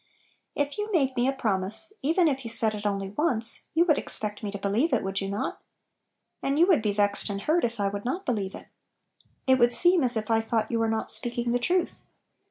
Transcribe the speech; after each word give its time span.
If 0.55 0.79
you 0.79 0.91
made 0.91 1.15
me 1.15 1.27
a 1.27 1.31
promise, 1.31 1.93
even 2.01 2.27
if 2.27 2.43
you 2.43 2.49
said 2.49 2.73
it 2.73 2.87
only 2.87 3.11
once, 3.11 3.67
you 3.75 3.85
would 3.85 3.99
ex 3.99 4.17
pect 4.17 4.41
me 4.41 4.49
to 4.49 4.57
believe 4.57 4.93
it, 4.93 5.03
would 5.03 5.21
you 5.21 5.29
not? 5.29 5.61
And 6.41 6.57
you 6.57 6.65
would 6.65 6.81
be 6.81 6.91
vexed 6.91 7.29
and 7.29 7.41
hurt 7.41 7.63
if 7.63 7.79
I 7.79 7.87
would 7.87 8.03
not 8.03 8.25
believe 8.25 8.55
ii 8.55 8.65
It 9.45 9.59
would 9.59 9.75
seem 9.75 9.99
go 10.01 10.05
Little 10.05 10.23
Pillows. 10.23 10.23
as 10.23 10.23
if 10.23 10.31
I 10.31 10.41
thought 10.47 10.71
you 10.71 10.79
were 10.79 10.87
not 10.89 11.11
speaking 11.11 11.51
the 11.51 11.59
truth. 11.59 12.01